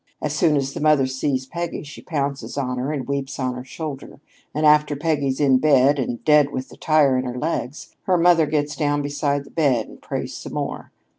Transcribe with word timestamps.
As 0.19 0.33
soon 0.33 0.57
as 0.57 0.73
the 0.73 0.79
mother 0.81 1.05
sees 1.05 1.45
Peggy, 1.45 1.83
she 1.83 2.01
pounces 2.01 2.57
on 2.57 2.79
her 2.79 2.91
and 2.91 3.07
weeps 3.07 3.37
on 3.37 3.53
her 3.53 3.63
shoulder, 3.63 4.19
and 4.51 4.65
after 4.65 4.95
Peggy's 4.95 5.39
in 5.39 5.59
bed 5.59 5.99
and 5.99 6.25
dead 6.25 6.49
with 6.49 6.69
the 6.69 6.75
tire 6.75 7.19
in 7.19 7.25
her 7.25 7.37
legs, 7.37 7.95
her 8.05 8.17
mother 8.17 8.47
gets 8.47 8.75
down 8.75 9.03
beside 9.03 9.43
the 9.43 9.51
bed 9.51 9.87
and 9.87 10.01
prays 10.01 10.35
some 10.35 10.53
more. 10.53 10.91